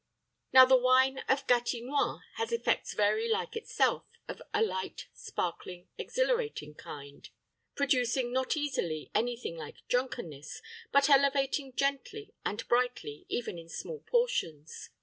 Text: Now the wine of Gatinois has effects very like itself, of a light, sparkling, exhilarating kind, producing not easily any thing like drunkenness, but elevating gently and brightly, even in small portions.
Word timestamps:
Now 0.51 0.65
the 0.65 0.77
wine 0.81 1.19
of 1.29 1.45
Gatinois 1.45 2.21
has 2.37 2.51
effects 2.51 2.95
very 2.95 3.29
like 3.29 3.55
itself, 3.55 4.05
of 4.27 4.41
a 4.51 4.63
light, 4.63 5.05
sparkling, 5.13 5.89
exhilarating 5.95 6.73
kind, 6.73 7.29
producing 7.75 8.33
not 8.33 8.57
easily 8.57 9.11
any 9.13 9.37
thing 9.37 9.55
like 9.57 9.87
drunkenness, 9.87 10.63
but 10.91 11.07
elevating 11.07 11.73
gently 11.75 12.33
and 12.43 12.67
brightly, 12.67 13.27
even 13.29 13.59
in 13.59 13.69
small 13.69 13.99
portions. 13.99 14.89